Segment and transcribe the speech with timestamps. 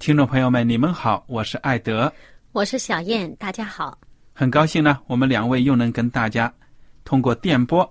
[0.00, 2.10] 听众朋友们，你们好，我是艾德，
[2.52, 4.00] 我是小燕，大家好，
[4.32, 6.50] 很高兴呢，我们两位又能跟大家
[7.04, 7.86] 通过电波。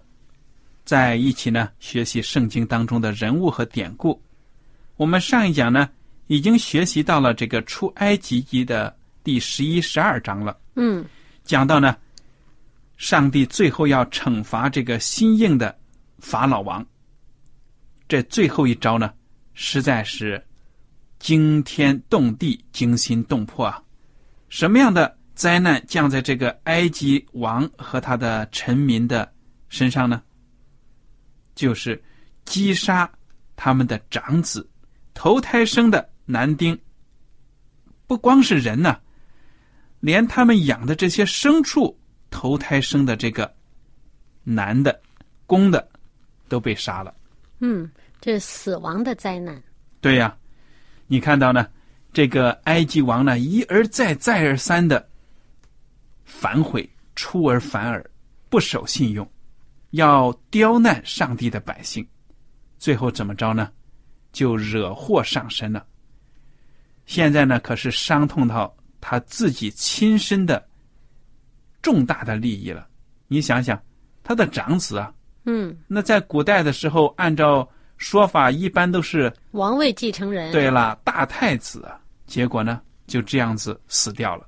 [0.83, 4.19] 在一起呢，学习圣经当中的人物和典故。
[4.95, 5.87] 我们上一讲呢，
[6.25, 10.57] 已经学习到了这个出埃及记的第十一、十二章了。
[10.77, 11.05] 嗯，
[11.43, 11.95] 讲到呢，
[12.97, 15.77] 上帝最后要惩罚这个心硬的
[16.17, 16.83] 法老王。
[18.07, 19.13] 这最后一招呢，
[19.53, 20.43] 实在是
[21.19, 23.83] 惊天动地、惊心动魄啊！
[24.47, 29.31] 什么样的灾难降在这个埃及王和他的臣民的
[29.67, 30.21] 身上呢？
[31.53, 32.01] 就是
[32.45, 33.09] 击杀
[33.55, 34.67] 他们的长子，
[35.13, 36.77] 头胎生的男丁。
[38.07, 38.97] 不光是人呢，
[39.99, 41.95] 连他们养的这些牲畜
[42.31, 43.53] 头胎生的这个
[44.43, 44.99] 男的、
[45.45, 45.87] 公的
[46.47, 47.13] 都被杀了。
[47.59, 49.61] 嗯，这是死亡的灾难。
[50.01, 50.35] 对呀，
[51.09, 51.67] 你看到呢？
[52.13, 55.09] 这个埃及王呢，一而再、再而三的
[56.23, 58.03] 反悔，出尔反尔，
[58.47, 59.29] 不守信用。
[59.91, 62.07] 要刁难上帝的百姓，
[62.77, 63.71] 最后怎么着呢？
[64.31, 65.83] 就惹祸上身了。
[67.07, 68.71] 现在呢，可是伤痛到
[69.01, 70.63] 他自己亲身的
[71.81, 72.87] 重大的利益了。
[73.27, 73.81] 你想想，
[74.23, 75.11] 他的长子啊，
[75.45, 77.67] 嗯，那在古代的时候，按照
[77.99, 80.51] 说法，一般都是王位继承人。
[80.51, 84.47] 对了，大太子啊，结果呢，就这样子死掉了。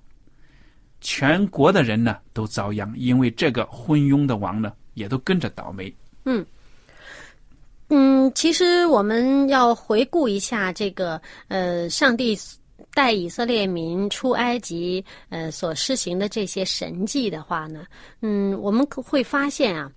[1.02, 4.74] 全国的人呢，都遭殃，因为这个昏庸的王呢。
[4.94, 5.92] 也都跟着倒霉。
[6.26, 6.46] 嗯，
[7.88, 12.38] 嗯，其实我们要回顾一下这个呃，上帝
[12.94, 17.86] 带以色列民出埃及呃所施行的这些神迹的话呢，
[18.20, 19.90] 嗯，我们会发现啊，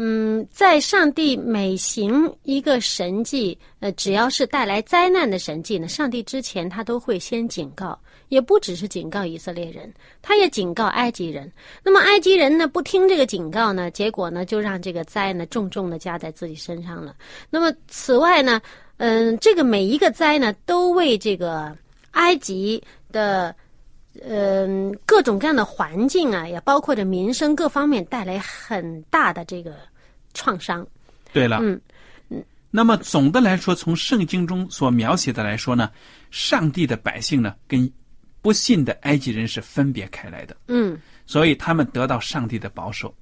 [0.00, 7.98] 嗯，在上帝每行一个神迹，呃，只要是带来灾难的神迹呢，上帝之前他都会先警告。
[8.28, 11.50] 也不只是警告以色列人，他也警告埃及人。
[11.82, 17.16] 那么埃及人呢，不听这个警告呢，结果呢，就让这个灾呢重重的加在自己身上了。
[17.48, 18.60] 那么此外呢，
[18.98, 21.74] 嗯，这个每一个灾呢，都为这个
[22.10, 23.56] 埃及的，
[24.24, 29.76] 嗯，各种各样的环境啊，也包括着民生各方面带来很大的这个
[30.34, 30.86] 创伤。
[31.32, 31.80] 对了，嗯
[32.28, 35.90] 嗯，那么总的来说，从圣经中所描写的来说呢，
[36.30, 37.90] 上帝的百姓呢，跟
[38.40, 43.14] 不信的埃及人是分别开来的，嗯，所以他们得到上帝的保守。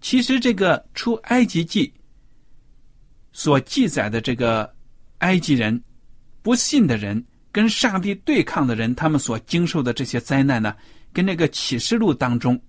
[0.00, 1.92] 其实这个出埃及记
[3.32, 4.72] 所记载的这个
[5.18, 5.82] 埃及人
[6.42, 7.22] 不信的人
[7.54, 10.74] 跟上帝对抗的人，他们所经受的这些灾难呢，
[11.12, 12.60] 跟那个启示录当中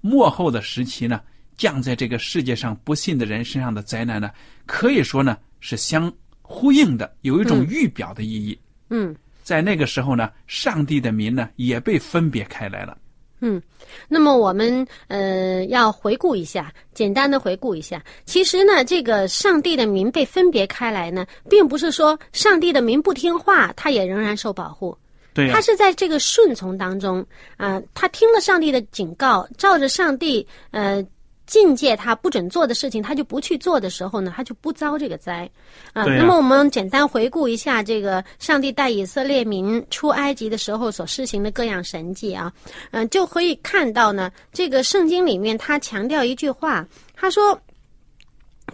[0.00, 1.20] 末后的时期呢，
[1.58, 4.30] 降在这个世界上不信的人身上的灾难呢，
[4.64, 6.10] 可以说呢是相
[6.40, 9.14] 呼应的，有一种预表的意义，嗯。
[9.42, 12.96] 在那个时候呢，上帝的民呢也被分别开来了。
[13.40, 13.60] 嗯，
[14.08, 18.02] 那么我们呃要回顾一下，简单的回顾一下。
[18.24, 24.96] 其实呢，这个上帝的民被分别开来呢，并不是说上帝的民不听话，他也仍然受保护。
[25.34, 27.26] 对呀、他是在这个顺从当中
[27.56, 31.04] 啊、他听了上帝的警告，照着上帝呃
[31.46, 35.48] 境界他不准做的事情，他就不去做的时候呢，他就不遭这个灾
[35.92, 36.04] 啊。
[36.04, 42.52] 那么我们简单回顾一下这个上帝带以色列民出埃及的时候所施行的各样神迹啊，
[42.92, 47.60] 嗯、就可以看到呢，这个圣经里面他强调一句话，他说。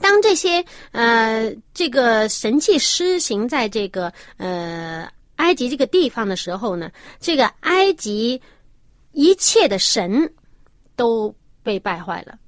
[0.01, 8.41] 当这些呃这个神迹施行在这个呃埃及这个地方的时候呢，这个埃及
[9.13, 10.33] 一切的神
[10.95, 11.35] 都
[11.65, 12.39] 被败坏了。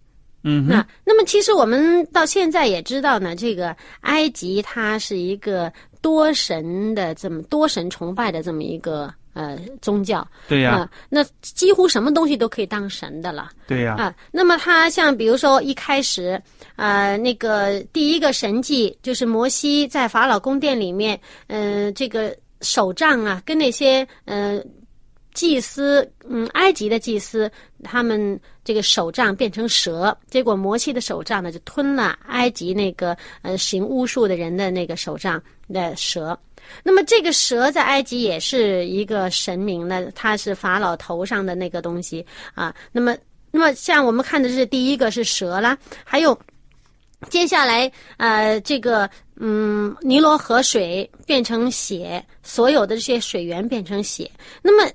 [0.45, 10.27] 嗯，那那么其实我们到现在也知道呢，这个埃及它是一个多神的这么多神崇拜的这么一个呃宗教。
[10.49, 13.51] 对呀、啊那几乎什么东西都可以当神的了。
[13.67, 16.41] 对呀、啊，那么他像比如说一开始，
[16.77, 24.61] 呃，那个第一个神迹就是摩西在法老宫殿里面，嗯、这个手杖啊，跟那些呃
[25.35, 27.51] 祭司，嗯，埃及的祭司，
[27.83, 36.39] 他们这个手杖变成蛇，结果摩西的手杖呢就吞了埃及那个呃行巫术的人的那个手杖的蛇。
[36.85, 42.25] 那么这个蛇在埃及也是一个神明呢，它是法老头上的那个东西
[42.55, 42.75] 啊。
[42.93, 43.17] 那么，
[43.51, 46.39] 那么像我们看的是第一个是蛇啦，还有
[47.29, 54.31] 接下来呃这个嗯尼罗河水变成血，所有的这些水源变成血。
[54.63, 54.93] 那么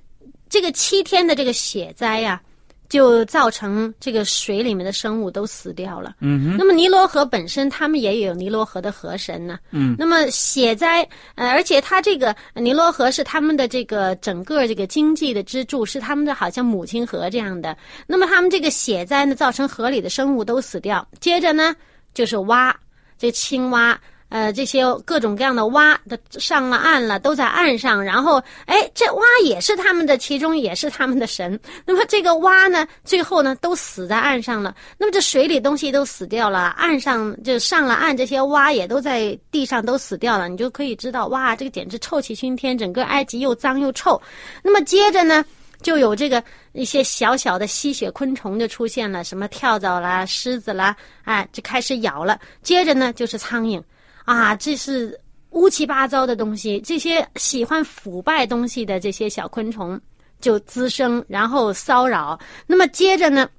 [0.50, 2.42] 这个七天的这个血灾呀、
[2.90, 6.16] 就造成这个水里面的生物都死掉了。
[6.22, 9.60] 嗯哼，那么尼罗河本身，他们也有尼罗河的河神呢。
[9.72, 17.78] 嗯，那么血灾，呃，而且它这个尼罗河是他们的这个整个这个经济的支柱，是他们的好像母亲河这样的。
[18.08, 21.06] 那么他们这个血灾呢，造成河里的生物都死掉。
[21.20, 21.76] 接着呢，
[22.14, 22.74] 就是蛙，
[23.18, 24.00] 这青蛙。
[24.30, 28.04] 呃，这些各种各样的蛙都上了岸了，都在岸上。
[28.04, 31.58] 然后，哎，这蛙也是他们的，其中也是他们的神。
[31.86, 34.76] 那么这个蛙呢，最后呢都死在岸上了。
[34.98, 40.50] 那么这水里东西都死掉了，岸上就上了岸，这些蛙也都在地上都死掉了。
[40.50, 44.22] 你就可以知道，哇，这个简直臭气熏天，整个埃及又脏又臭。
[44.62, 45.46] 那么接着呢，
[45.82, 46.44] 就有这个
[46.74, 50.94] 一些小小的吸血昆虫就出现了，什么跳蚤啦、狮子啦，
[51.24, 52.38] 哎，就开始咬了。
[52.62, 53.82] 接着呢，就是苍蝇。
[54.28, 55.18] 啊，这是
[55.52, 60.00] 乌七八糟的东西，这些喜欢腐败东西的这些小昆虫
[60.42, 62.38] 就滋生，然后骚扰。
[62.66, 63.50] 那么接着呢，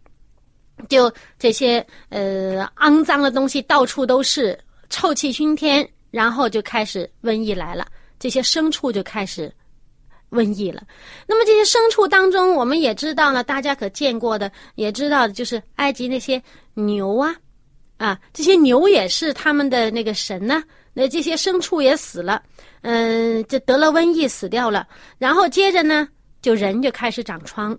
[0.87, 4.59] 就这些呃肮脏的东西到处都是，
[4.91, 7.87] 臭气熏天，然后就开始瘟疫来了，
[8.19, 9.51] 这些牲畜就开始
[10.33, 10.83] 瘟疫了。
[11.27, 16.43] 那么这些牲畜当中，我们也知道呢，大家可见过的，也知道的就是埃及那些
[16.75, 17.35] 牛啊。
[17.99, 20.63] 啊，这些牛也是他们的那个神呢、
[20.95, 22.41] 那这些牲畜也死了，
[22.83, 24.87] 嗯，这得了瘟疫死掉了，
[25.19, 26.09] 然后接着呢，
[26.41, 27.77] 就人就开始长疮。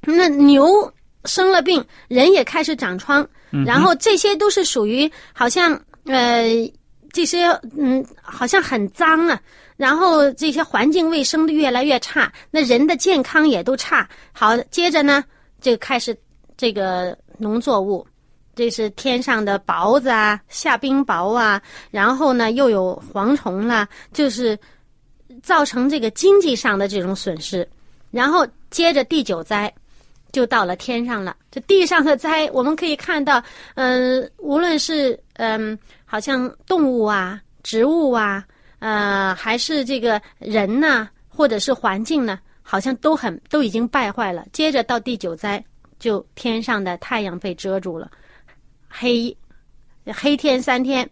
[0.00, 0.92] 那牛
[1.26, 3.28] 生了病，人也开始长疮，
[3.64, 6.48] 然后这些都是属于好像呃
[7.12, 7.46] 这些
[7.76, 9.38] 嗯好像很脏啊，
[9.76, 14.08] 然后这些环境卫生的越来越差，那人的健康也都差。
[14.32, 15.22] 好，接着呢
[15.60, 16.16] 就开始
[16.56, 18.06] 这个农作物。
[18.54, 21.60] 这是天上的雹子啊，下冰雹啊，
[21.90, 24.58] 然后呢又有蝗虫啦，就是
[25.42, 27.66] 造成这个经济上的这种损失。
[28.10, 29.72] 然后接着第九灾
[30.32, 33.42] 就到了天上了，这地上的灾我们可以看到，
[33.74, 38.44] 嗯、无论是嗯、好像动物啊、植物啊，
[38.80, 44.44] 呃，还是这个人呐、或者是环境呢，好像都很都已经败坏了。
[44.52, 45.62] 接着到第九灾，
[45.98, 48.10] 就天上的太阳被遮住了。
[48.92, 49.34] 黑
[50.14, 51.08] 黑天三天，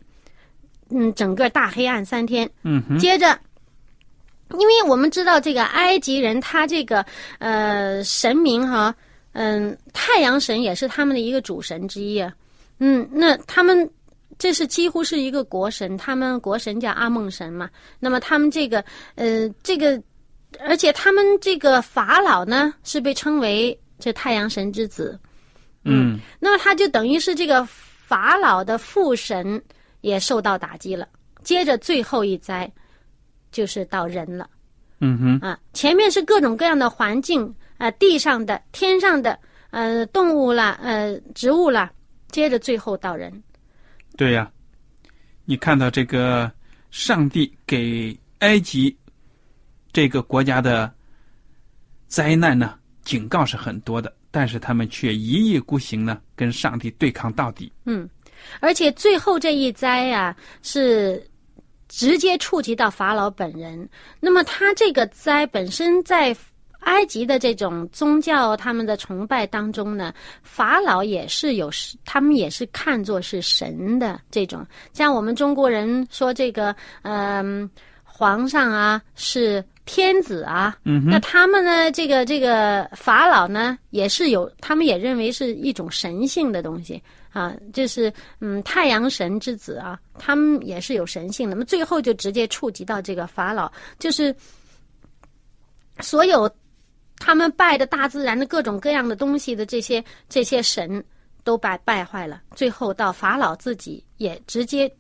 [0.91, 2.49] 嗯，整个大黑暗三天。
[2.63, 3.39] 嗯，接着，
[4.59, 7.05] 因为我们知道这个埃及人，他这个
[7.39, 8.95] 呃神明哈，
[9.33, 12.33] 嗯，太阳神也是他们的一个主神之一啊。
[12.79, 13.89] 嗯，那他们
[14.39, 17.71] 这是几乎是一个国神，他们国神叫阿梦神嘛。
[17.99, 18.85] 那么他们这个
[19.15, 20.03] 呃这个，
[20.61, 25.19] 而且他们这个法老呢是被称为这太阳神之子。
[25.85, 29.63] 嗯那么他就等于是这个法老的父神
[30.03, 31.09] 也受到打击了。
[31.43, 32.71] 接着最后一灾
[33.51, 34.49] 就是到人了
[35.01, 39.39] 嗯哼，啊，前面是各种各样的环境啊，地上的、天上的，
[39.71, 41.91] 呃，动物啦，呃，植物啦，
[42.29, 43.43] 接着最后到人。
[44.19, 44.53] 对呀、
[45.47, 46.53] 你看到这个
[46.91, 48.95] 上帝给埃及
[49.91, 50.93] 这个国家的
[52.07, 57.73] 灾难呢，警告是很多的，但是他们却一意孤行呢，跟上帝对抗到底。
[57.85, 58.09] 嗯
[58.59, 61.23] 而且最后这一灾啊，是
[61.89, 63.87] 直接触及到法老本人。
[64.19, 66.35] 那么他这个灾本身在
[66.81, 71.71] 埃及的这种宗教他们的崇拜当中呢，法老也是有，
[72.07, 74.67] 他们也是看作是神的这种。
[74.95, 77.69] 像我们中国人说这个，嗯、
[78.21, 91.55] 皇上啊是天子啊，嗯哼那他们呢，这个这个法老呢，也是有，他们也认为是一种神性的东西啊，就是嗯太阳神之子啊，他们也是有神性的。
[91.55, 94.37] 那么最后就直接触及到这个法老，就是
[96.01, 96.49] 所有
[97.17, 101.03] 他们拜的大自然的各种各样的东西的这些这些神
[101.43, 104.93] 都拜败坏了，最后到法老自己也直接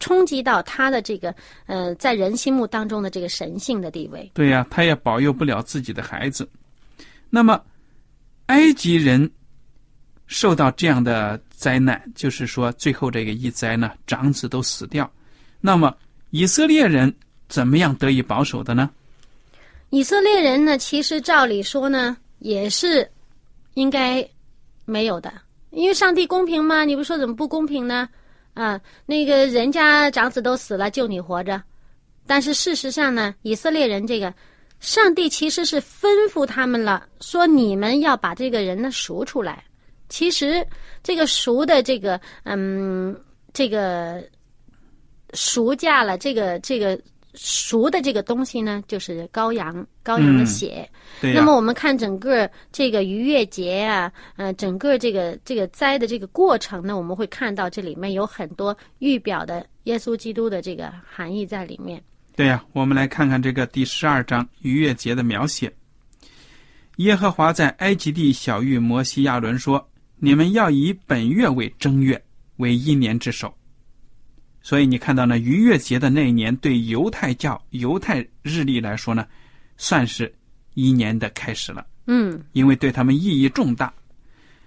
[0.00, 1.34] 冲击到他的这个
[1.66, 4.30] 呃在人心目当中的这个神性的地位。
[4.34, 6.48] 对呀、他也保佑不了自己的孩子。
[7.30, 7.60] 那么，
[8.46, 9.30] 埃及人
[10.26, 15.10] 受到这样的灾难，就是说最后这个一灾呢，长子都死掉。
[15.60, 15.94] 那么
[16.30, 17.14] 以色列人
[17.48, 18.90] 怎么样得以保守的呢？
[19.90, 23.10] 以色列人呢，其实照理说呢，也是
[23.74, 24.26] 应该
[24.84, 25.32] 没有的，
[25.70, 26.84] 因为上帝公平吗？
[26.84, 28.08] 你不说怎么不公平呢？
[28.54, 31.62] 啊，那个人家长子都死了，就你活着。
[32.26, 34.34] 但是事实上呢，以色列人这个，
[34.80, 39.64] 上帝其实是吩咐他们了，说你们要把这个人呢赎出来。
[40.08, 40.66] 其实
[41.02, 43.18] 这个赎的这个，嗯，
[43.52, 44.22] 这个
[45.34, 46.98] 赎价了，这个这个
[47.40, 49.72] 赎的这个东西呢，就是羔羊，
[50.04, 50.90] 羔羊的嗯血。
[51.20, 62.02] 那么我们看整个这个逾越节啊，呃，整个这个这个灾的这个过程呢，我们会看到这里面有很多预表的耶稣基督的这个含义在里面。
[62.34, 65.72] 对呀、我们来看看这个第十二章逾越节的描写。
[66.96, 72.20] 耶和华在埃及地小谕摩西亚伦说：“你们要以本月为正月，
[72.56, 73.54] 为一年之首。”
[74.68, 79.26] 所以你看到呢，逾越节的那一年，对犹太教、犹太日历来说呢，
[79.78, 80.30] 算是
[80.74, 83.90] 一年的开始了，嗯因为对他们意义重大。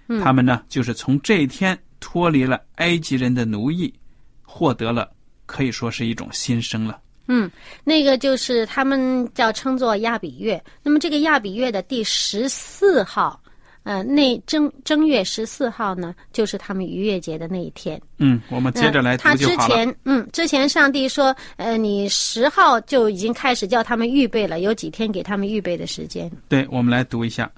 [0.08, 3.94] 嗯他们呢，就是从这一天脱离了埃及人的奴役，
[4.42, 5.08] 获得了
[5.46, 7.00] 可以说是一种新生了。
[7.28, 7.48] 嗯，
[7.84, 10.60] 那个就是他们叫称作亚比月。
[10.82, 13.40] 那么这个亚比月的第十四号，
[13.84, 18.00] 呃，那正正月十四号呢，就是他们逾越节的那一天。
[18.18, 19.74] 嗯，我们接着来读他之就好了。
[19.74, 26.30] 前，嗯，之前上帝说，呃，你十号就已经开始叫他们预备了，有几天给他们预备的时间。
[26.48, 27.50] 对，我们来读一下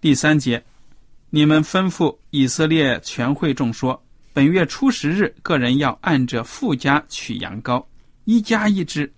[0.00, 0.62] 第三节：
[1.30, 3.98] 你们吩咐以色列全会众说，
[4.34, 7.82] 本月初十日，个人要按着富家取羊羔，
[8.24, 9.10] 一家一只。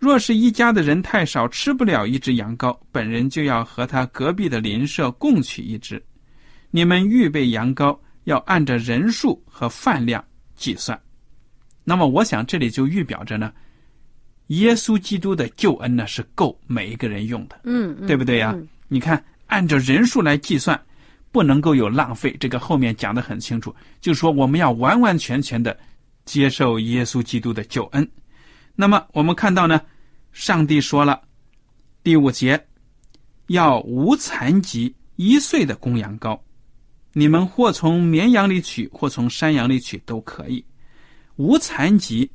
[0.00, 6.02] 若是一家的人太少，吃不了一只羊羔，本人就要和他隔壁的邻舍共取一只。
[6.70, 10.24] 你们预备羊羔，要按照人数和饭量
[10.56, 10.98] 计算。
[11.84, 13.52] 那么，我想这里就预表着呢，
[14.46, 17.60] 耶稣基督的救恩呢是够每一个人用的。
[17.64, 20.80] 嗯，嗯对不对呀、嗯你看，按照人数来计算，
[21.30, 22.34] 不能够有浪费。
[22.40, 25.78] 这个后面讲的很清楚，就说我们要完完全全的
[26.24, 28.08] 接受耶稣基督的救恩。
[28.80, 29.78] 那么我们看到呢，
[30.32, 31.20] 上帝说了，
[32.02, 32.58] 第五节
[33.48, 36.40] 要无残疾一岁的公羊羔，
[37.12, 40.64] 你们或从绵羊里取，或从山羊里取都可以。
[41.36, 42.30] 无残疾，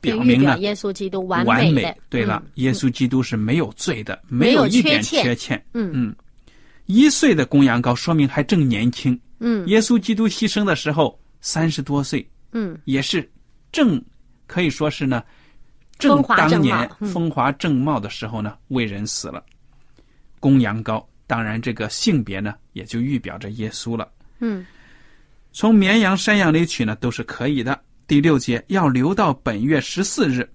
[0.00, 1.94] 表明了耶稣基督完完美。
[2.08, 5.66] 对了，嗯耶稣基督是没有罪的，没有有一点缺欠欠。
[5.74, 6.16] 嗯嗯，
[6.86, 9.20] 一岁的公羊羔说明还正年轻。
[9.40, 13.30] 嗯耶稣基督牺牲的时候三十多岁，嗯也是
[13.70, 14.02] 正
[14.46, 15.22] 可以说是呢，
[16.02, 19.42] 正当年风华正茂的时候呢，为人死了。
[20.40, 24.08] 公羊羔，当然这个性别呢，也就预表着耶稣了。
[24.40, 24.66] 嗯
[25.52, 27.78] 从绵羊、山羊里取呢，都是可以的。
[28.06, 30.48] 第六节要留到本月十四日，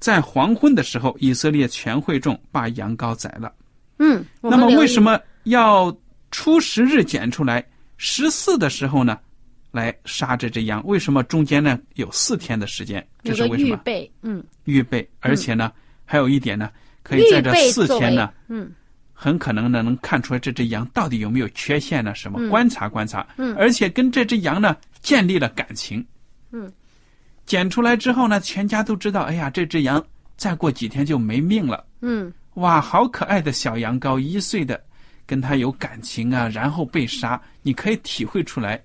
[0.00, 3.52] 在黄昏的时候，以色列全会众把羊羔宰了。
[3.98, 4.24] 嗯。
[4.40, 5.94] 那么为什么要
[6.30, 7.64] 初十日捡出来，
[7.96, 9.18] 十四的时候呢，
[9.76, 10.84] 来杀这只羊？
[10.86, 13.06] 为什么中间呢有四天的时间？
[13.22, 13.68] 这是为什么？
[13.68, 14.10] 预备？
[14.22, 15.70] 嗯，预备，而且呢，
[16.04, 16.70] 还有一点呢，
[17.02, 18.72] 可以在这四天呢，嗯
[19.12, 22.14] 很可能呢能看出来这只羊到底有没有缺陷呢？
[22.14, 22.40] 什么？
[22.40, 26.04] 嗯观察观察，嗯而且跟这只羊呢建立了感情，
[26.50, 26.72] 嗯，
[27.44, 30.04] 捡出来之后呢，全家都知道，哎呀，这只羊
[30.36, 31.84] 再过几天就没命了。
[32.00, 34.82] 嗯哇，好可爱的小羊羔，一岁的，
[35.26, 38.82] 跟他有感情啊，然后被杀，你可以体会出来，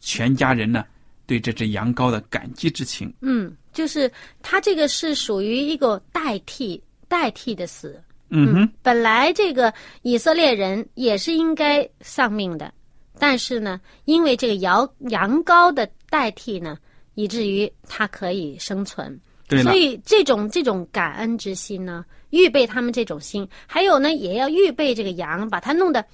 [0.00, 0.84] 全家人呢
[1.26, 3.12] 对这只羊羔的感激之情。
[3.20, 4.10] 嗯，就是
[4.42, 8.02] 他这个是属于一个代替代替的死。
[8.30, 12.72] 嗯哼，本来这个以色列人也是应该丧命的，
[13.18, 16.78] 但是呢，因为这个羊羊羔的代替呢，
[17.14, 19.20] 以至于它可以生存。
[19.48, 26.04] 对所，以这种这种感恩之心呢，预备他们这种心，还有呢，也要预备这个羊，把它弄得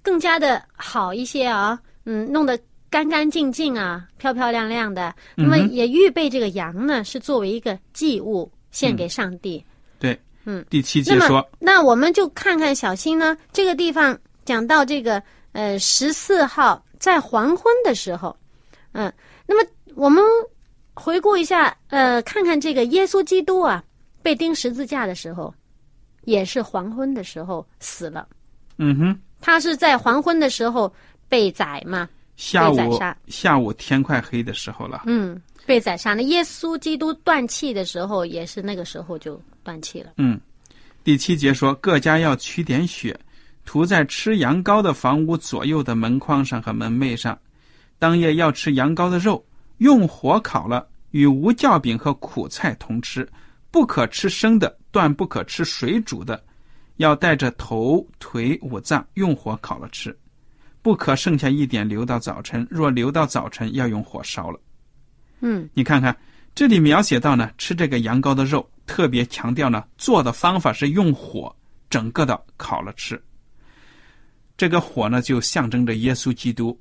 [0.00, 2.56] 更加的好一些啊，嗯，弄得
[2.94, 5.12] 干干净净啊，漂漂亮亮的。
[5.34, 9.64] 那么也预备这个羊呢，是作为一个祭物献给上帝。
[9.98, 15.20] 对，嗯，第七节说，那我们就看看小新呢，这个地方讲到这个
[15.50, 18.36] 呃十四号在黄昏的时候，
[18.92, 19.12] 嗯，
[19.44, 20.22] 那么我们
[20.94, 23.82] 回顾一下，呃，看看这个耶稣基督啊
[24.22, 25.52] 被钉十字架的时候，
[26.22, 28.28] 也是黄昏的时候死了。
[28.78, 30.94] 嗯哼，他是在黄昏的时候
[31.28, 32.98] 被宰嘛，下午
[33.28, 36.14] 下午天快黑的时候了，嗯，被宰杀。
[36.14, 40.12] 那耶稣基督断气的时候，也是那个时候就断气了。
[40.18, 40.40] 嗯，
[41.04, 43.18] 第七节说，各家要取点血，
[43.64, 47.38] 涂在吃羊羔的房屋左右的门框上和门楣上。
[47.98, 49.42] 当夜要吃羊羔的肉，
[49.78, 53.26] 用火烤了，与无酵饼和苦菜同吃，
[53.70, 56.42] 不可吃生的，断不可吃水煮的，
[56.96, 60.14] 要带着头、腿、五脏用火烤了吃，
[60.84, 62.66] 不可剩下一点留到早晨。
[62.70, 64.60] 若留到早晨，要用火烧了。
[65.40, 66.14] 嗯你看看，
[66.54, 71.56] 这里描写到呢，吃这个羊羔的肉，特别强调呢，做的方法是用火
[71.88, 73.18] 整个的烤了吃。
[74.58, 76.78] 这个火呢，就象征着耶稣基督，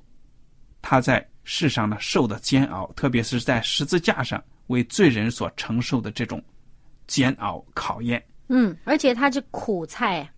[0.82, 6.44] 他在世上呢受的煎熬，特别是在十字架上为罪人所承受的这种
[7.08, 8.22] 煎熬考验。
[8.50, 10.30] 嗯，而且它是苦菜。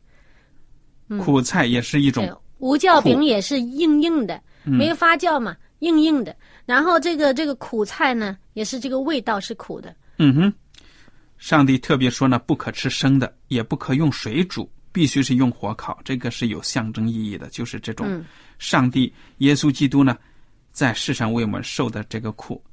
[1.19, 6.35] 苦菜也是一种对，无酵饼也是硬硬的，没有发酵嘛，硬硬的。
[6.65, 9.95] 然后这个这个苦菜呢，也是这个味道是苦的。
[10.17, 10.53] 嗯哼，
[11.37, 15.99] 上帝特别说呢，不可吃生的，也不可用水煮，必须是用火烤。
[16.03, 18.25] 这个是有象征意义的，就是这种嗯
[18.57, 20.17] 上帝耶稣基督呢，
[20.71, 22.63] 在世上为我们受的这个苦，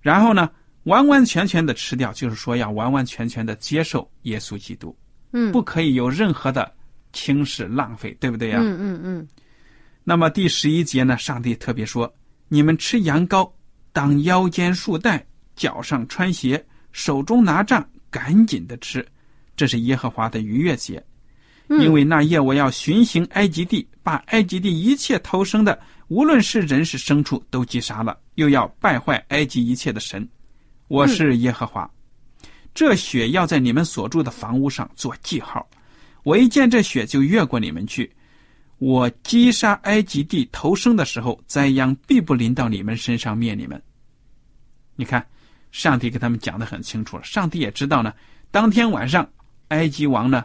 [0.00, 0.48] 然后呢，
[0.84, 4.94] 完完全全的吃掉，就是说要完完全全的接受耶稣基督，
[5.32, 6.70] 嗯不可以有任何的
[7.12, 8.58] 轻视浪费，对不对呀？
[8.60, 9.28] 嗯嗯嗯
[10.02, 12.12] 那么第十一节呢，上帝特别说
[12.48, 13.50] ：“你们吃羊羔，
[13.92, 19.06] 当腰间束带，脚上穿鞋，手中拿杖，赶紧的吃。
[19.54, 21.04] 这是耶和华的逾越节，
[21.68, 30.26] 嗯因为那夜我要巡行埃及地，把埃及地一切偷生的，无论是人是牲畜，都击杀了，又要败坏埃及一切的神。
[30.88, 31.88] 我是耶和华。
[32.72, 35.68] 这血要在你们所住的房屋上做记号。
[36.22, 38.10] 我一见这血，就越过你们去。
[38.78, 43.80] 我击杀埃及地头生的时候，灾殃必不临到你们身上灭你们。
[44.96, 45.26] 你看，
[45.70, 47.24] 上帝给他们讲的很清楚了。
[47.24, 48.12] 上帝也知道呢，
[48.50, 49.28] 当天晚上，
[49.68, 50.44] 埃及王呢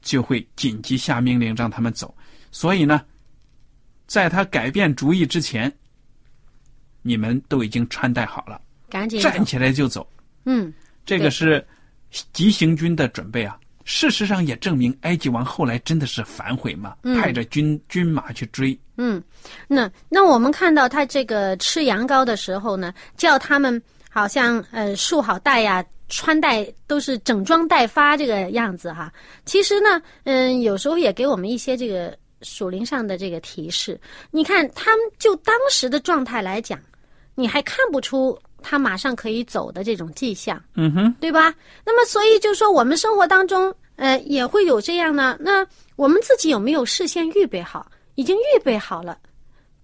[0.00, 2.14] 就会紧急下命令让他们走。
[2.50, 3.02] 所以呢，
[4.06, 5.70] 在他改变主意之前，
[7.02, 10.10] 你们都已经穿戴好了，赶紧站起来就走。
[10.46, 10.72] 嗯
[11.04, 11.66] 这个是
[12.32, 13.58] 急行军的准备啊。
[13.92, 18.78] 事实上也证明，埃及王后来真的是反悔嘛，派着军军马去追。
[18.96, 19.20] 嗯，
[19.66, 29.12] 那那我们看到他这个吃羊羔的时候呢，叫他们好像呃束好带呀，穿戴都是整装待发这个样子哈。
[29.44, 34.00] 其实呢，嗯，有时候也给我们一些这个属灵上的这个提示。
[34.30, 36.78] 你看，他们就当时的状态来讲，
[37.34, 40.62] 你还看不出他马上可以走的这种迹象。
[40.74, 41.54] 嗯哼，对吧？
[41.84, 45.36] 那么，所以就说我们生活当中，呃，也会有这样呢。
[45.40, 47.90] 那我们自己有没有事先预备好？
[48.14, 49.18] 已经预备好了，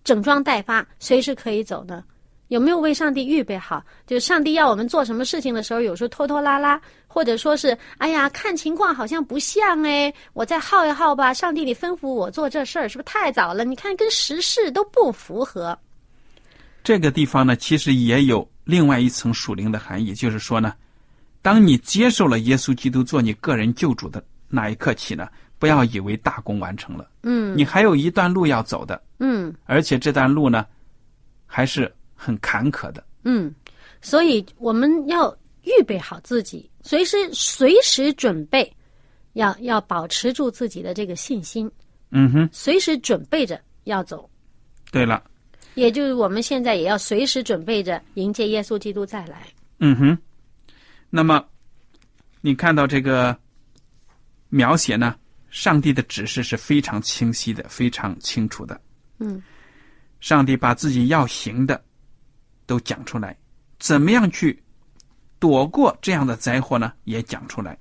[0.04, 2.04] 整装待发，随时可以走呢？
[2.48, 3.82] 有没有为上帝预备好？
[4.06, 11.34] 就是上帝要我们做什么事情的时候，有时候拖拖拉拉，或者说是，哎呀，看情况好像不像哎，我再耗一耗吧。
[11.34, 13.64] 上帝，你吩咐我做这事儿，是不是太早了？
[13.64, 15.76] 你看跟时事都不符合。
[16.84, 20.74] 这个地方呢，其实也有另外一层属灵的含义，就是说呢，
[21.40, 27.56] 当你接受了耶稣基督做你个人救主的那一刻起呢，不要以为大功完成了，嗯。
[27.56, 29.54] 你还有一段路要走的，嗯。
[29.66, 30.66] 而且这段路呢，
[31.46, 33.02] 还是很坎坷的。
[33.22, 33.54] 嗯，
[34.02, 38.70] 所以我们要预备好自己，随时随时准备，
[39.34, 41.70] 要要保持住自己的这个信心，
[42.10, 44.28] 嗯哼，随时准备着要走。
[44.90, 45.22] 对了，
[45.76, 49.46] 也就是我们现在也要随时准备着迎接耶稣基督再来。
[49.78, 50.18] 嗯哼，
[51.10, 51.44] 那么
[52.40, 53.38] 你看到这个
[54.48, 55.14] 描写呢，
[55.50, 58.80] 上帝的指示是非常清晰的，非常清楚的。
[59.18, 59.42] 嗯，
[60.18, 61.82] 上帝把自己要行的
[62.64, 63.36] 都讲出来，
[63.78, 64.58] 怎么样去
[65.38, 66.92] 躲过这样的灾祸呢？
[67.04, 67.78] 也讲出来。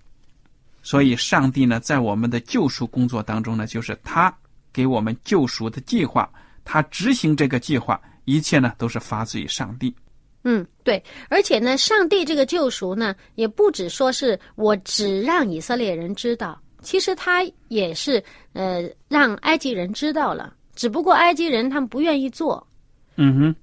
[0.84, 4.32] 所以，上帝呢，在我们的救赎工作当中呢，就是他
[4.74, 6.30] 给我们救赎的计划，
[6.66, 9.96] 他执行这个计划，一切呢都是发自于上帝。
[10.44, 18.24] 嗯，对，而且呢，上帝这个救赎呢，也不只说是我只让以色列人知道，其实他也是
[18.54, 22.68] 呃让埃及人知道了，只不过埃及人他们不愿意做。
[23.16, 23.56] 嗯哼，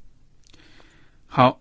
[1.26, 1.56] 好，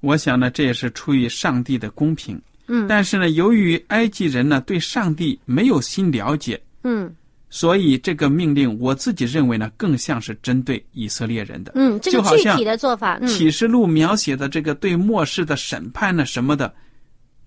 [0.00, 2.40] 我想呢，这也是出于上帝的公平。
[2.66, 7.14] 嗯但是呢，由于埃及人呢对上帝没有新了解，嗯
[7.50, 11.72] 所以这个命令，我自己认为呢，更像是针对以色列人的。
[11.74, 16.74] 嗯，这个具体的做法，嗯启示录描写的这个对末世的审判呢什么的，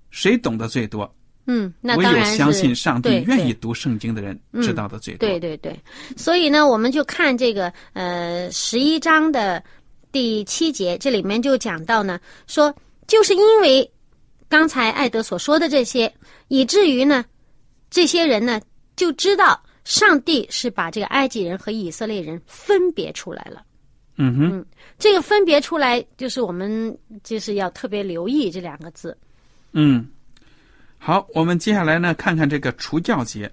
[0.09, 1.13] 谁懂得最多？
[1.45, 5.27] 嗯，那当然是相信上帝愿意读圣经的人嗯知道的最多。
[5.27, 5.77] 对对对，
[6.15, 9.63] 所以呢，我们就看这个呃十一章的
[10.11, 12.73] 第七节，这里面就讲到呢，说
[13.07, 13.91] 就是因为
[14.49, 16.11] 刚才艾德所说的这些，
[16.47, 17.25] 以至于呢，
[17.89, 18.61] 这些人呢
[18.95, 23.63] 就知道上帝是把这个埃及人和以色列人分别出来了。
[24.17, 24.65] 嗯哼，
[24.99, 29.17] 这个分别出来，就是我们就是要特别留意这两个字。
[29.71, 30.07] 嗯，
[30.97, 33.51] 好，我们接下来呢，看看这个除教节。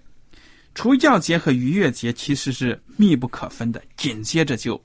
[0.75, 4.81] 除教节和逾越节其实是密不可分的，紧接着就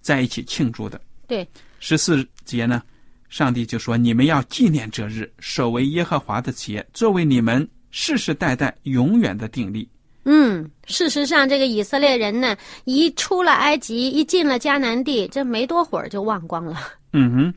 [0.00, 1.00] 在一起庆祝的。
[1.26, 1.48] 对，
[1.80, 2.82] 十四节呢，
[3.28, 9.88] 上帝就说：“你们要纪念这日，守为耶和华的节，作为你们世世代代永远的定例。
[10.24, 16.78] 嗯，事实上，这个以色列人呢，一出了埃及，一进了迦南地，这没多会儿就忘光了。”
[17.14, 17.54] 嗯哼，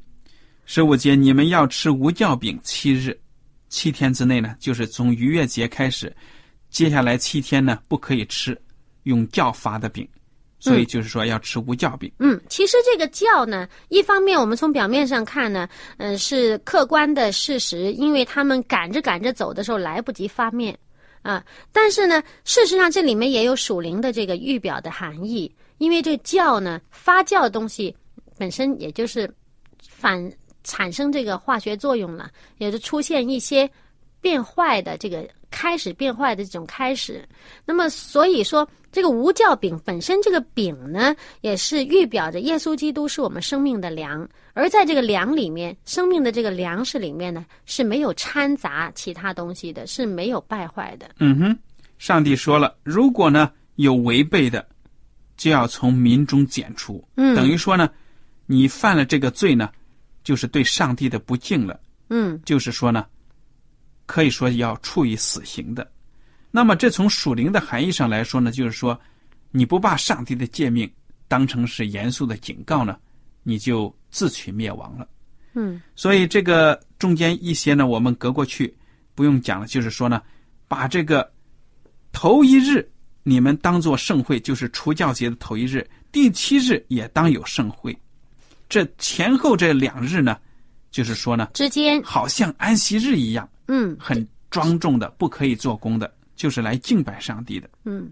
[0.66, 3.20] 十五节你们要吃无酵饼七日，
[3.68, 6.16] 七天之内呢，就是从逾越节开始，
[6.70, 8.58] 接下来七天呢不可以吃
[9.04, 10.08] 用酵发的饼，
[10.60, 12.10] 所以就是说要吃无酵饼。
[12.20, 20.78] 嗯，其实这个酵呢，一方面我们从表面上看呢，嗯、是客观的事实，因为他们赶着赶着走的时候来不及发面
[21.22, 21.44] 啊。
[21.72, 27.96] 但是呢，事实上这里面也有属灵的这个预表的含义，因为这酵呢，发酵东西
[28.38, 29.32] 本身也就是
[29.88, 30.32] 反
[30.64, 33.70] 产生这个化学作用了，也是出现一些
[34.20, 37.28] 变坏的这个开始变坏的这种开始。
[37.66, 51.10] 那么所以说，这个无酵饼本身这个饼呢，也是预表着耶稣基督是我们生命的粮，而在这个粮里面，生命的这个粮食里面呢，是没有掺杂其他东西的，是没有败坏的。
[51.20, 51.60] 嗯哼，
[51.98, 54.68] 上帝说了，如果呢有违背的，
[55.38, 57.04] 就要从民中剪除。
[57.16, 57.90] 嗯等于说呢，
[58.46, 59.72] 你犯了这个罪呢，
[60.24, 61.80] 就是对上帝的不敬了。
[62.10, 63.06] 嗯就是说呢，
[64.06, 65.90] 可以说要处以死刑的。
[66.52, 69.00] 那么这从属灵的含义上来说呢，就是说，
[69.52, 70.92] 你不把上帝的诫命
[71.28, 72.98] 当成是严肃的警告呢，
[73.44, 75.08] 你就自取灭亡了。
[75.54, 78.74] 嗯所以这个中间一些呢，我们隔过去
[79.16, 80.22] 不用讲了，就是说呢，
[80.68, 81.30] 把这个
[82.12, 82.90] 头一日
[83.24, 87.98] 你们当做盛会，就是除教节的头一日，第七日也当有盛会。
[88.70, 90.38] 这前后这两日呢，
[90.92, 97.70] 就是说呢，之间，好像安息日一样，嗯很庄重的，不可以做工的，就是来敬拜上帝的。
[97.86, 98.12] 嗯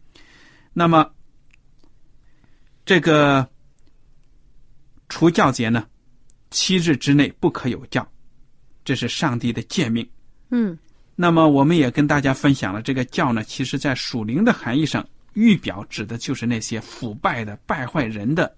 [0.71, 1.09] 那么，
[2.85, 3.47] 这个
[5.09, 5.83] 除教节呢，
[6.51, 8.07] 七日之内不可有教，
[8.85, 10.07] 这是上帝的诫命。
[10.51, 10.77] 嗯
[11.15, 18.55] 那么，我们也跟大家分享了，这个教呢，其实在属灵的含义上，预表指的就是那些腐败的、败坏人的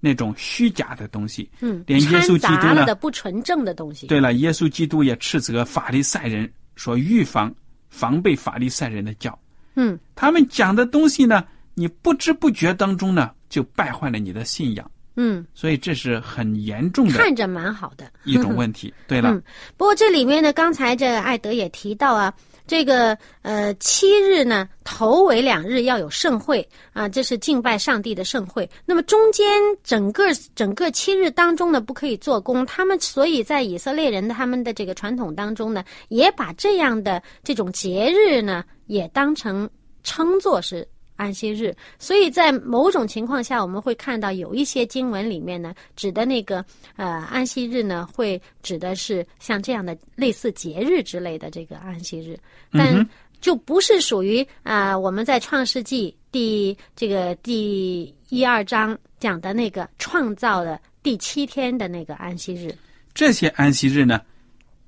[0.00, 1.48] 那种虚假的东西。
[1.60, 4.08] 嗯，连耶稣基督的不纯正的东西。
[4.08, 7.54] 对了，耶稣基督也斥责法利赛人说，预防
[7.88, 9.38] 防备法利赛人的教。
[9.76, 18.10] 嗯他们讲的东西呢，你不知不觉当中呢，就败坏了你的信仰，嗯，所以这是很严重的看着蛮好的。
[18.24, 18.92] 一种问题。
[19.06, 19.42] 对了，嗯，
[19.76, 22.34] 不过这里面呢，刚才这艾德也提到啊，
[22.68, 28.68] 这个呃七日呢，头尾两日要有盛会啊，这是敬拜上帝的盛会。
[28.84, 32.64] 那么中间整个整个七日当中呢，不可以做工。
[32.66, 39.68] 他们所以在以色列人他们的这个传统当中呢，也把这样的这种节日呢，也当成
[40.04, 40.86] 称作是。
[41.18, 52.38] 安息日，所以在某种情况下，我们会看到有一些经文里面呢，指的那个呃安息日呢，会指的是像这样的类似节日之类的这个安息日，
[52.70, 53.04] 但
[53.40, 62.72] 就不是属于啊、我们在创世纪第这个第一二章讲的那个创造的第七天的那个安息日，
[63.12, 64.20] 这些安息日呢，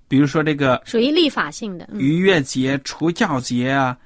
[0.06, 1.88] 比如说这个属于立法性的。
[1.92, 1.98] 嗯。
[2.00, 3.98] 逾越节、除教节啊，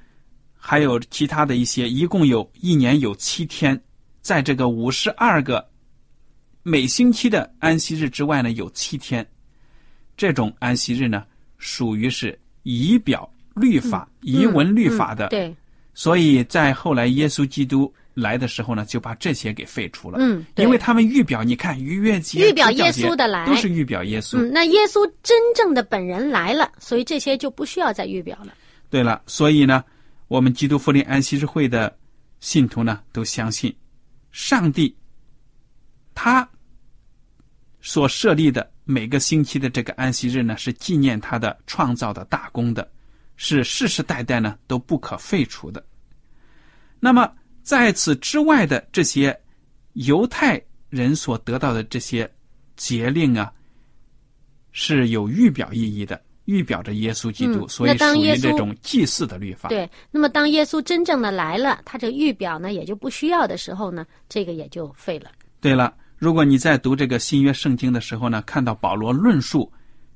[0.67, 3.79] 还有其他的一些，一共有一年有七天，
[4.21, 5.63] 在这个五十二个
[6.63, 9.23] 每星期的安息日之外呢，有七天。
[10.17, 11.23] 这种安息日呢，
[11.59, 15.55] 属于是仪表律法、仪文律法的，嗯对，
[15.93, 20.17] 所以在后来耶稣基督来的时候呢，就把这些给废除了。
[20.19, 24.39] 嗯，因为他们预表，你看逾越节、预表节耶稣的来都是预表耶稣。
[24.39, 28.51] 嗯，那耶稣真正的本人来了，所以这些就不需要再预表了。
[28.89, 29.83] 对了，所以呢，
[30.27, 31.97] 我们基督福临安息日会的
[32.39, 33.75] 信徒呢，都相信
[34.31, 34.95] 上帝
[36.13, 36.47] 他
[37.79, 42.91] 所设立的每个星期的这个安息日呢，是纪念他的创造的大功的，
[43.35, 45.85] 是世世代代呢都不可废除的。
[46.99, 49.39] 那么在此之外的这些
[49.93, 50.59] 犹太
[50.89, 52.29] 人所得到的这些
[52.75, 53.53] 节令啊，
[54.71, 59.69] 是有预表意义的，预表着耶稣基督，嗯所以属于这种祭祀的律法。
[59.69, 65.31] 对，那么当耶稣真正的来了，他这预表呢也就不需要的时候呢，这个也就废了。
[65.59, 69.71] 对了，如果你在读这个新约圣经的时候呢，看到保罗论述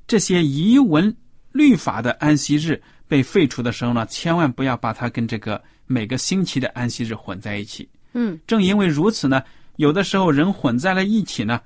[0.08, 1.16] 这些遗文
[1.52, 7.90] 律法的安息日被废除的时候呢，千万不要把它跟这个每个星期的安息日混在一起。
[8.14, 9.42] 嗯，正因为如此呢，
[9.78, 11.60] 有的时候人混在了一起呢。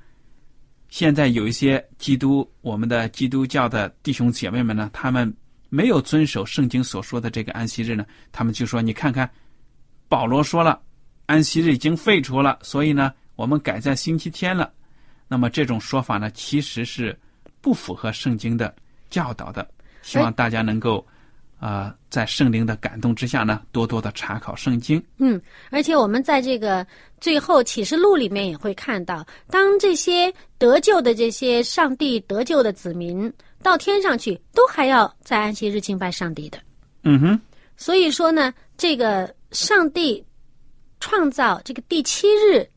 [0.93, 5.36] 现在有一些基督我们的基督教的弟兄姐妹们呢，他们
[5.69, 9.27] 没有遵守圣经所说的这个安息日呢，他们就说：“你看看，
[10.08, 10.79] 保罗说了，
[11.25, 14.71] 安息日已经废除了，所以呢，我们改在星期天了。”
[15.27, 17.19] 那么这种说法呢，其实是
[17.60, 18.71] 不符合圣经的
[19.10, 19.67] 教导的。
[20.03, 21.03] 希望大家能够、
[21.63, 25.02] 呃在圣灵的感动之下呢，多多的查考圣经。
[25.17, 26.86] 嗯，而且我们在这个
[27.21, 36.60] 最后启示录里面也会看到，当这些得救的这些上帝得救的子民到天上去，都还要在安息日敬拜上帝的。
[37.04, 37.39] 嗯哼，
[37.78, 40.21] 所以说呢，这个上帝
[40.99, 42.67] 创造这个第七日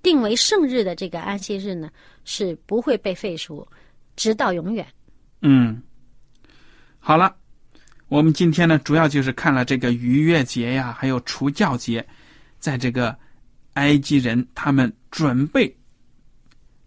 [0.00, 1.90] 定为圣日的这个安息日呢，
[2.24, 3.66] 是不会被废除，
[4.14, 4.86] 直到永远。
[5.42, 5.82] 嗯，
[7.00, 7.34] 好了，
[8.08, 12.06] 我们今天呢，主要就是看了这个逾越节呀，还有除教节，
[12.58, 13.14] 在这个
[13.74, 15.74] 埃及人他们准备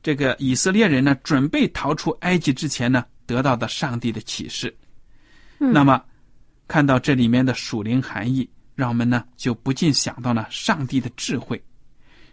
[0.01, 4.75] 这个以色列人呢，准备逃出埃及之前呢，得到的上帝的启示。
[5.59, 6.03] 嗯那么，
[6.67, 11.63] 看到这里面的属灵含义，让我们呢就不禁想到了上帝的智慧。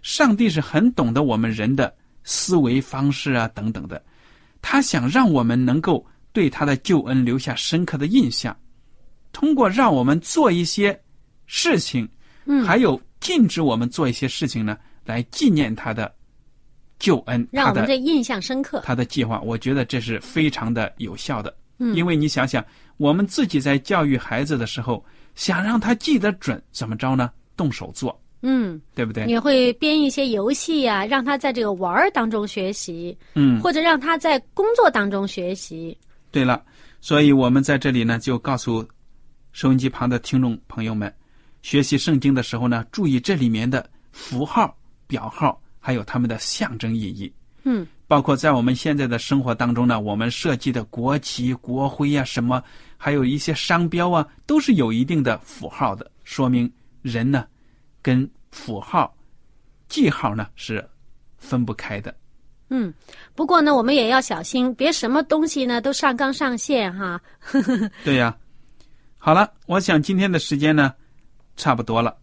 [0.01, 4.03] 上帝是很懂得我们人的思维方式啊，等等的。
[4.63, 8.57] 他想让我们能够对他的救恩留下深刻的印象，
[9.39, 11.01] 通过让我们做一些
[11.47, 12.09] 事情，
[12.47, 16.13] 嗯还有禁止我们做一些事情呢，来纪念他的
[16.99, 18.83] 救恩，让我们的这印象深刻。
[18.85, 21.55] 他的计划，我觉得这是非常的有效的。
[21.79, 22.65] 嗯因为你想想，
[22.97, 25.05] 我们自己在教育孩子的时候，
[25.37, 27.31] 想让他记得准，怎么着呢？
[27.57, 29.25] 动手做，嗯，对不对？
[29.25, 35.97] 你会编一些游戏呀、让他在这个玩儿当中学习，嗯，或者让他在工作当中学习。
[36.33, 36.61] 对了，
[37.01, 38.85] 所以我们在这里呢，就告诉
[39.59, 41.13] 收音机旁的听众朋友们，
[41.63, 44.73] 学习圣经的时候呢，注意这里面的符号、
[45.09, 47.33] 表号，还有它们的象征意义。
[47.65, 52.63] 嗯，包括在我们现在的生活当中呢，我们设计的国旗、国徽啊，什么，
[52.97, 57.45] 还有一些商标啊，都是有一定的符号的，说明人呢，
[58.01, 59.13] 跟符号、
[59.89, 60.89] 记号呢是
[61.37, 62.15] 分不开的。
[62.69, 62.95] 嗯，
[63.35, 67.21] 不过呢，我们也要小心，别什么东西呢都上纲上线哈。
[68.05, 68.37] 对呀，
[69.29, 70.95] 好了，我想今天的时间呢，
[71.55, 72.17] 差不多了。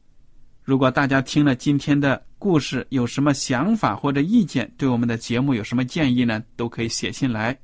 [0.64, 7.56] 如果大家听了今天的故事，有什么想法或者意见，对我们的节目有什么建议呢，都可以写信来。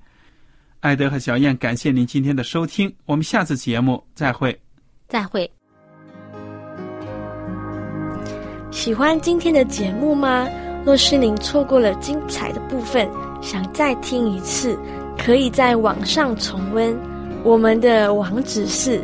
[0.81, 4.55] 艾德和小燕，感谢您今天的收听，我们下次节目再会。
[5.07, 5.51] 再会。
[8.69, 10.47] 喜欢今天的节目吗？
[10.85, 13.09] 若是您错过了精彩的部分，
[13.41, 14.77] 想再听一次，
[15.17, 16.95] 可以在网上重温。
[17.43, 19.03] 我们的网址是